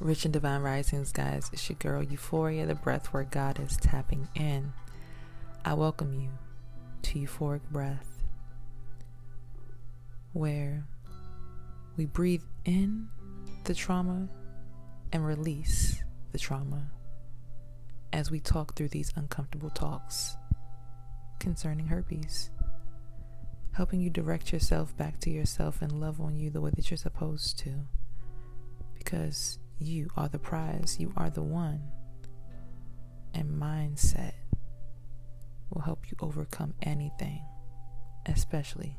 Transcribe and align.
Rich 0.00 0.26
and 0.26 0.32
Divine 0.32 0.62
Risings, 0.62 1.10
guys. 1.10 1.50
It's 1.52 1.68
your 1.68 1.76
girl 1.76 2.04
Euphoria, 2.04 2.66
the 2.66 2.76
breath 2.76 3.06
where 3.06 3.24
God 3.24 3.58
is 3.58 3.76
tapping 3.76 4.28
in. 4.36 4.72
I 5.64 5.74
welcome 5.74 6.14
you 6.14 6.30
to 7.02 7.18
Euphoric 7.18 7.62
Breath, 7.72 8.22
where 10.32 10.84
we 11.96 12.06
breathe 12.06 12.44
in 12.64 13.08
the 13.64 13.74
trauma 13.74 14.28
and 15.12 15.26
release 15.26 16.00
the 16.30 16.38
trauma 16.38 16.92
as 18.12 18.30
we 18.30 18.38
talk 18.38 18.76
through 18.76 18.90
these 18.90 19.12
uncomfortable 19.16 19.70
talks 19.70 20.36
concerning 21.40 21.88
herpes, 21.88 22.50
helping 23.72 24.00
you 24.00 24.10
direct 24.10 24.52
yourself 24.52 24.96
back 24.96 25.18
to 25.18 25.30
yourself 25.30 25.82
and 25.82 26.00
love 26.00 26.20
on 26.20 26.36
you 26.36 26.50
the 26.50 26.60
way 26.60 26.70
that 26.76 26.88
you're 26.88 26.96
supposed 26.98 27.58
to. 27.58 27.72
Because 28.96 29.58
you 29.78 30.08
are 30.16 30.28
the 30.28 30.38
prize, 30.38 30.96
you 30.98 31.12
are 31.16 31.30
the 31.30 31.42
one. 31.42 31.82
And 33.34 33.60
mindset 33.60 34.32
will 35.70 35.82
help 35.82 36.10
you 36.10 36.16
overcome 36.20 36.74
anything, 36.82 37.44
especially 38.26 38.96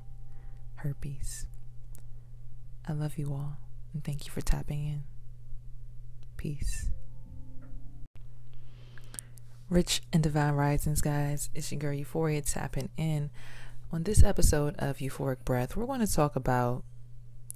herpes. 0.75 1.47
I 2.87 2.93
love 2.93 3.17
you 3.17 3.34
all, 3.34 3.57
and 3.93 4.03
thank 4.03 4.25
you 4.25 4.31
for 4.31 4.41
tapping 4.41 4.85
in. 4.85 5.03
Peace. 6.37 6.89
Rich 9.70 10.01
and 10.11 10.23
Divine 10.23 10.53
Risings, 10.53 11.01
guys. 11.01 11.49
It's 11.53 11.71
your 11.71 11.79
girl 11.79 11.93
Euphoria 11.93 12.41
tapping 12.41 12.89
in. 12.98 13.29
On 13.91 14.03
this 14.03 14.23
episode 14.23 14.75
of 14.79 14.98
Euphoric 14.98 15.43
Breath, 15.45 15.75
we're 15.75 15.85
going 15.85 15.99
to 15.99 16.11
talk 16.11 16.35
about 16.35 16.84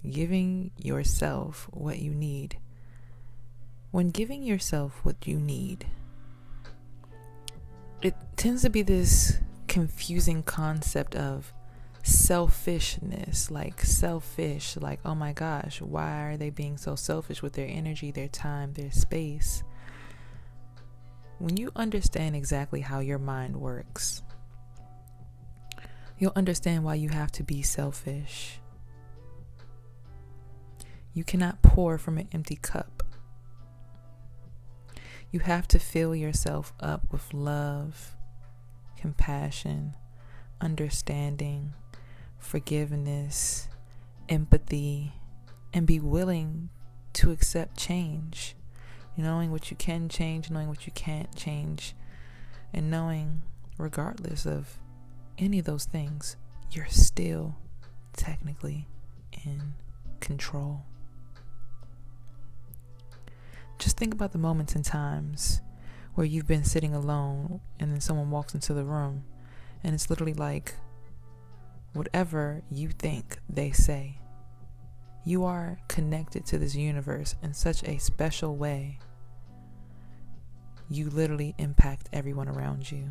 giving 0.08 0.72
yourself 0.78 1.67
what 1.72 2.00
you 2.00 2.14
need. 2.14 2.58
When 3.94 4.10
giving 4.10 4.42
yourself 4.42 5.02
what 5.04 5.28
you 5.28 5.40
need, 5.40 5.86
it 8.02 8.16
tends 8.36 8.64
to 8.64 8.72
be 8.72 8.81
this 8.81 9.38
confusing 9.67 10.42
concept 10.42 11.14
of 11.14 11.54
selfishness, 12.02 13.52
like 13.52 13.82
selfish, 13.82 14.78
like, 14.78 15.00
oh 15.06 15.14
my 15.14 15.32
gosh, 15.32 15.80
why 15.80 16.23
are 16.23 16.38
they 16.38 16.50
being 16.50 16.76
so 16.76 16.95
selfish 16.95 17.44
with 17.44 17.54
their 17.54 17.67
energy, 17.70 18.09
their 18.09 18.28
time, 18.28 18.73
their 18.73 18.92
space? 18.92 19.64
When 21.38 21.56
you 21.58 21.70
understand 21.76 22.36
exactly 22.36 22.82
how 22.82 23.00
your 23.00 23.20
mind 23.20 23.58
works, 23.58 24.23
you'll 26.17 26.34
understand 26.36 26.84
why 26.84 26.95
you 26.95 27.10
have 27.10 27.32
to 27.34 27.44
be 27.44 27.62
selfish. 27.62 28.60
You 31.14 31.23
cannot 31.23 31.62
pour 31.62 32.00
from 32.00 32.17
an 32.17 32.28
empty 32.32 32.56
cup. 32.56 33.03
You 35.34 35.42
have 35.42 35.67
to 35.70 35.80
fill 35.80 36.16
yourself 36.16 36.72
up 36.80 37.12
with 37.12 37.34
love, 37.34 38.16
compassion, 38.95 39.95
understanding, 40.62 41.73
forgiveness, 42.38 43.67
empathy, 44.30 45.11
and 45.73 45.86
be 45.86 46.00
willing 46.00 46.70
to 47.14 47.31
accept 47.31 47.78
change 47.78 48.56
knowing 49.17 49.52
what 49.52 49.70
you 49.70 49.78
can 49.78 50.09
change, 50.09 50.50
knowing 50.50 50.67
what 50.67 50.86
you 50.86 50.92
can't 50.94 51.36
change, 51.36 51.95
and 52.73 52.89
knowing, 52.89 53.42
regardless 53.78 54.45
of 54.45 54.78
any 55.38 55.59
of 55.59 55.66
those 55.66 55.86
things, 55.86 56.36
you're 56.72 56.88
still 56.88 57.56
technically 58.14 58.88
in 59.45 59.73
control. 60.20 60.84
Just 63.84 63.98
think 63.98 64.14
about 64.14 64.31
the 64.31 64.38
moments 64.38 64.76
and 64.76 64.86
times 64.86 65.62
where 66.14 66.26
you've 66.26 66.48
been 66.48 66.64
sitting 66.64 66.95
alone 66.95 67.59
and 67.81 67.92
then 67.92 68.00
someone 68.00 68.31
walks 68.31 68.53
into 68.53 68.73
the 68.73 68.86
room 68.86 69.26
and 69.84 69.94
it's 69.94 70.09
literally 70.09 70.33
like 70.33 70.76
whatever 71.92 72.61
you 72.71 72.88
think 72.88 73.39
they 73.49 73.71
say 73.71 74.20
you 75.26 75.44
are 75.44 75.77
connected 75.89 76.45
to 76.45 76.58
this 76.58 76.76
universe 76.76 77.36
in 77.44 77.54
such 77.54 77.83
a 77.83 77.98
special 77.98 78.55
way. 78.55 78.99
You 80.89 81.10
literally 81.10 81.54
impact 81.58 82.08
everyone 82.14 82.48
around 82.48 82.89
you. 82.89 83.10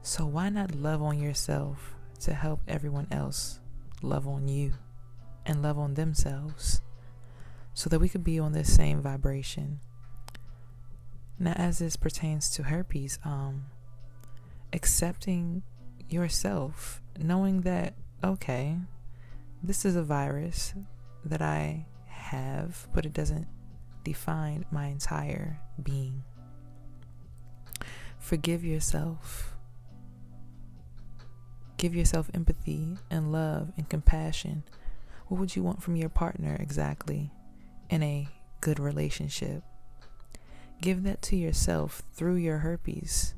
So, 0.00 0.24
why 0.24 0.48
not 0.48 0.74
love 0.74 1.02
on 1.02 1.18
yourself 1.18 1.94
to 2.20 2.32
help 2.32 2.62
everyone 2.66 3.08
else 3.10 3.60
love 4.00 4.26
on 4.26 4.48
you 4.48 4.72
and 5.44 5.60
love 5.60 5.78
on 5.78 5.92
themselves 5.94 6.80
so 7.76 7.90
that 7.90 8.00
we 8.00 8.08
could 8.08 8.24
be 8.24 8.38
on 8.38 8.52
this 8.52 8.74
same 8.74 9.02
vibration? 9.02 9.80
Now, 11.38 11.52
as 11.52 11.78
this 11.78 11.94
pertains 11.94 12.48
to 12.52 12.62
herpes, 12.62 13.18
um, 13.22 13.66
accepting 14.72 15.62
yourself, 16.08 17.02
knowing 17.18 17.60
that, 17.60 17.92
okay, 18.24 18.78
this 19.62 19.84
is 19.84 19.94
a 19.94 20.02
virus 20.02 20.72
that 21.22 21.42
I 21.42 21.84
have, 22.06 22.88
but 22.94 23.04
it 23.04 23.12
doesn't 23.12 23.46
define 24.04 24.64
my 24.70 24.86
entire 24.86 25.60
being. 25.82 26.24
Forgive 28.18 28.64
yourself. 28.64 29.54
Give 31.76 31.94
yourself 31.94 32.30
empathy 32.32 32.96
and 33.10 33.32
love 33.32 33.70
and 33.76 33.86
compassion. 33.86 34.62
What 35.26 35.40
would 35.40 35.54
you 35.54 35.62
want 35.62 35.82
from 35.82 35.96
your 35.96 36.08
partner 36.08 36.56
exactly 36.58 37.32
in 37.88 38.02
a 38.02 38.28
good 38.60 38.78
relationship? 38.78 39.62
Give 40.80 41.02
that 41.04 41.22
to 41.22 41.36
yourself 41.36 42.02
through 42.12 42.36
your 42.36 42.58
herpes. 42.58 43.34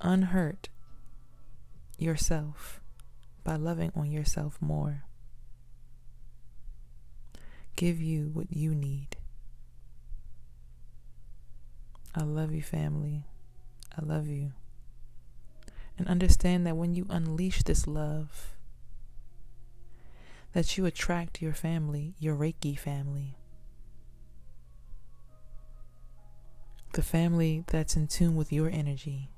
Unhurt 0.00 0.68
yourself 1.98 2.80
by 3.44 3.56
loving 3.56 3.92
on 3.94 4.10
yourself 4.10 4.56
more. 4.60 5.04
Give 7.76 8.00
you 8.00 8.30
what 8.32 8.52
you 8.52 8.74
need. 8.74 9.16
I 12.14 12.24
love 12.24 12.52
you, 12.52 12.62
family. 12.62 13.24
I 13.96 14.04
love 14.04 14.26
you. 14.26 14.52
And 15.96 16.08
understand 16.08 16.66
that 16.66 16.76
when 16.76 16.94
you 16.94 17.06
unleash 17.08 17.62
this 17.62 17.86
love, 17.86 18.54
that 20.52 20.76
you 20.76 20.86
attract 20.86 21.40
your 21.40 21.54
family, 21.54 22.14
your 22.18 22.34
Reiki 22.34 22.78
family. 22.78 23.36
The 26.92 27.02
family 27.02 27.64
that's 27.68 27.94
in 27.94 28.08
tune 28.08 28.34
with 28.34 28.52
your 28.52 28.68
energy. 28.68 29.30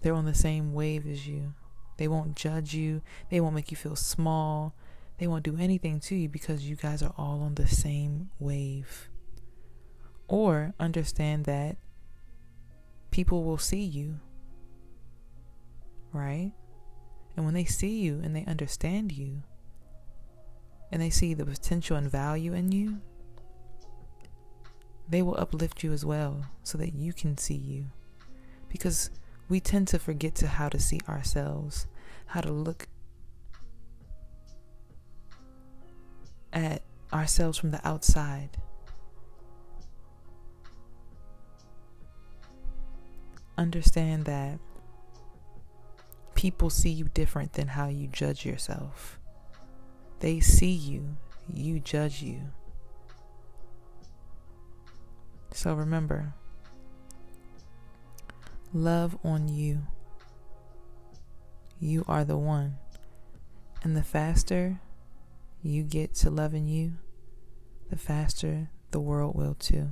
They're 0.00 0.14
on 0.14 0.26
the 0.26 0.34
same 0.34 0.74
wave 0.74 1.06
as 1.06 1.26
you. 1.26 1.54
They 1.96 2.08
won't 2.08 2.36
judge 2.36 2.74
you. 2.74 3.02
They 3.30 3.40
won't 3.40 3.54
make 3.54 3.70
you 3.70 3.76
feel 3.76 3.96
small. 3.96 4.74
They 5.18 5.26
won't 5.26 5.44
do 5.44 5.56
anything 5.58 6.00
to 6.00 6.16
you 6.16 6.28
because 6.28 6.68
you 6.68 6.76
guys 6.76 7.02
are 7.02 7.14
all 7.16 7.40
on 7.42 7.54
the 7.54 7.68
same 7.68 8.30
wave. 8.38 9.08
Or 10.28 10.74
understand 10.80 11.44
that 11.44 11.76
people 13.10 13.44
will 13.44 13.58
see 13.58 13.84
you, 13.84 14.18
right? 16.12 16.52
And 17.36 17.44
when 17.44 17.54
they 17.54 17.64
see 17.64 18.00
you 18.00 18.20
and 18.22 18.34
they 18.34 18.44
understand 18.46 19.12
you, 19.12 19.42
and 20.92 21.00
they 21.00 21.10
see 21.10 21.32
the 21.32 21.46
potential 21.46 21.96
and 21.96 22.10
value 22.10 22.52
in 22.52 22.70
you, 22.70 23.00
they 25.08 25.22
will 25.22 25.38
uplift 25.40 25.82
you 25.82 25.90
as 25.92 26.04
well 26.04 26.44
so 26.62 26.76
that 26.76 26.94
you 26.94 27.14
can 27.14 27.36
see 27.38 27.56
you. 27.56 27.86
Because 28.68 29.10
we 29.48 29.58
tend 29.58 29.88
to 29.88 29.98
forget 29.98 30.34
to 30.36 30.46
how 30.46 30.68
to 30.68 30.78
see 30.78 31.00
ourselves, 31.08 31.86
how 32.26 32.42
to 32.42 32.52
look 32.52 32.86
at 36.52 36.82
ourselves 37.12 37.56
from 37.56 37.70
the 37.70 37.86
outside. 37.88 38.50
Understand 43.56 44.26
that 44.26 44.58
people 46.34 46.68
see 46.68 46.90
you 46.90 47.08
different 47.14 47.54
than 47.54 47.68
how 47.68 47.88
you 47.88 48.08
judge 48.08 48.44
yourself. 48.44 49.18
They 50.22 50.38
see 50.38 50.70
you, 50.70 51.16
you 51.52 51.80
judge 51.80 52.22
you. 52.22 52.42
So 55.50 55.74
remember, 55.74 56.32
love 58.72 59.18
on 59.24 59.48
you. 59.48 59.80
You 61.80 62.04
are 62.06 62.24
the 62.24 62.36
one. 62.38 62.76
And 63.82 63.96
the 63.96 64.04
faster 64.04 64.80
you 65.60 65.82
get 65.82 66.14
to 66.14 66.30
loving 66.30 66.68
you, 66.68 66.92
the 67.90 67.98
faster 67.98 68.70
the 68.92 69.00
world 69.00 69.34
will 69.34 69.54
too. 69.54 69.90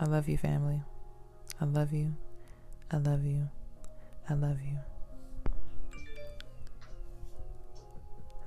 I 0.00 0.06
love 0.06 0.30
you, 0.30 0.38
family. 0.38 0.80
I 1.60 1.66
love 1.66 1.92
you. 1.92 2.16
I 2.90 2.96
love 2.96 3.22
you. 3.22 3.50
I 4.30 4.32
love 4.32 4.62
you. 4.62 4.78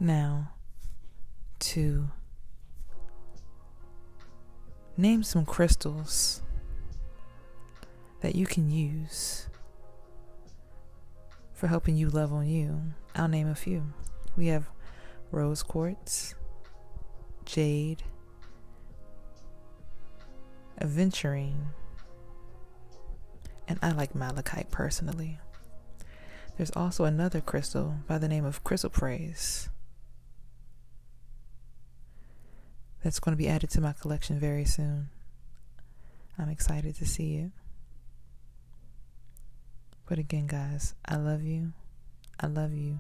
Now 0.02 0.50
to 1.60 2.10
name 4.98 5.22
some 5.22 5.46
crystals 5.46 6.42
that 8.22 8.34
you 8.34 8.48
can 8.48 8.72
use 8.72 9.48
for 11.54 11.68
helping 11.68 11.96
you 11.96 12.10
love 12.10 12.34
on 12.34 12.48
you. 12.48 12.82
I'll 13.14 13.28
name 13.28 13.48
a 13.48 13.54
few. 13.54 13.84
We 14.36 14.48
have 14.48 14.68
rose 15.30 15.62
quartz, 15.62 16.34
jade, 17.46 18.02
aventurine, 20.82 21.68
and 23.68 23.78
I 23.84 23.92
like 23.92 24.16
malachite 24.16 24.72
personally. 24.72 25.40
There's 26.58 26.72
also 26.72 27.04
another 27.04 27.40
crystal 27.40 27.98
by 28.08 28.18
the 28.18 28.28
name 28.28 28.46
of 28.46 28.64
chrysoprase 28.64 29.70
that's 33.04 33.20
going 33.20 33.34
to 33.34 33.42
be 33.42 33.48
added 33.48 33.70
to 33.72 33.82
my 33.82 33.94
collection 33.94 34.40
very 34.40 34.66
soon. 34.66 35.10
I'm 36.38 36.50
excited 36.50 36.96
to 36.96 37.06
see 37.06 37.36
it. 37.36 37.52
But 40.08 40.20
again, 40.20 40.48
guys, 40.48 40.96
I 41.06 41.16
love 41.16 41.44
you. 41.44 41.74
I 42.40 42.48
love 42.48 42.74
you. 42.74 43.00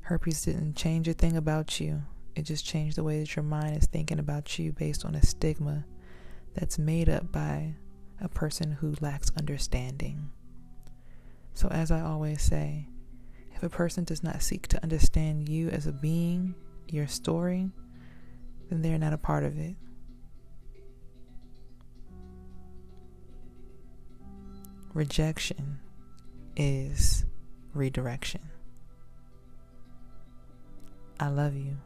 Herpes 0.00 0.42
didn't 0.42 0.76
change 0.76 1.08
a 1.08 1.12
thing 1.12 1.36
about 1.36 1.80
you. 1.80 2.02
It 2.34 2.42
just 2.42 2.66
changed 2.66 2.96
the 2.96 3.04
way 3.04 3.20
that 3.20 3.36
your 3.36 3.42
mind 3.42 3.76
is 3.76 3.86
thinking 3.86 4.18
about 4.18 4.58
you 4.58 4.72
based 4.72 5.04
on 5.04 5.14
a 5.14 5.24
stigma 5.24 5.84
that's 6.54 6.78
made 6.78 7.08
up 7.08 7.30
by 7.30 7.74
a 8.20 8.28
person 8.28 8.72
who 8.72 8.94
lacks 9.00 9.30
understanding. 9.38 10.30
So, 11.54 11.68
as 11.68 11.90
I 11.90 12.00
always 12.00 12.42
say, 12.42 12.88
if 13.54 13.62
a 13.62 13.68
person 13.68 14.04
does 14.04 14.22
not 14.22 14.42
seek 14.42 14.66
to 14.68 14.82
understand 14.82 15.48
you 15.48 15.68
as 15.68 15.86
a 15.86 15.92
being, 15.92 16.54
your 16.88 17.06
story, 17.06 17.70
then 18.70 18.82
they're 18.82 18.98
not 18.98 19.12
a 19.12 19.18
part 19.18 19.44
of 19.44 19.58
it. 19.58 19.76
Rejection 24.92 25.78
is 26.56 27.24
redirection. 27.72 28.42
I 31.18 31.28
love 31.28 31.54
you. 31.54 31.76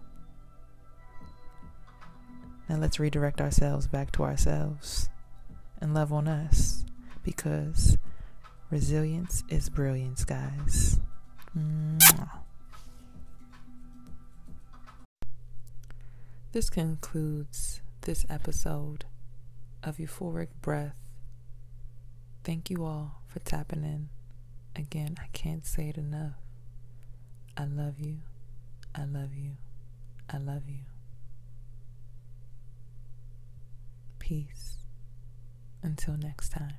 Now 2.68 2.76
let's 2.76 3.00
redirect 3.00 3.40
ourselves 3.40 3.86
back 3.86 4.12
to 4.12 4.24
ourselves 4.24 5.08
and 5.80 5.94
love 5.94 6.12
on 6.12 6.28
us 6.28 6.84
because 7.22 7.96
resilience 8.70 9.42
is 9.48 9.70
brilliance, 9.70 10.24
guys. 10.24 11.00
Mwah. 11.56 12.28
This 16.50 16.70
concludes 16.70 17.82
this 18.02 18.24
episode 18.30 19.04
of 19.82 19.98
Euphoric 19.98 20.48
Breath. 20.62 20.96
Thank 22.42 22.70
you 22.70 22.86
all 22.86 23.20
for 23.26 23.38
tapping 23.40 23.84
in. 23.84 24.08
Again, 24.74 25.16
I 25.20 25.26
can't 25.34 25.66
say 25.66 25.90
it 25.90 25.98
enough. 25.98 26.36
I 27.54 27.66
love 27.66 28.00
you. 28.00 28.20
I 28.94 29.04
love 29.04 29.34
you. 29.34 29.58
I 30.30 30.38
love 30.38 30.62
you. 30.70 30.84
Peace. 34.18 34.78
Until 35.82 36.16
next 36.16 36.48
time. 36.48 36.78